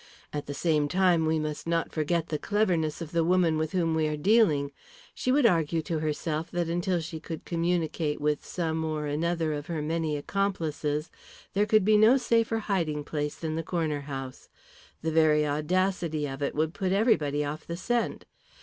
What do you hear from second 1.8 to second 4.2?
forget the cleverness of the woman with whom we are